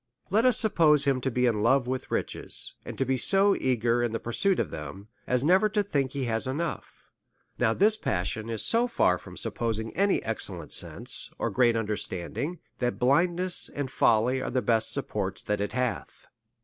[0.31, 4.01] Let us suppose him to be in love with riches, and to be so eager
[4.01, 7.11] in the pursuit of them, as never to think he has enough;
[7.59, 12.97] now this passion is so far from supposing any excellent sense, or great understanding, that
[12.97, 16.25] blindness and folly are the best supports that it hath.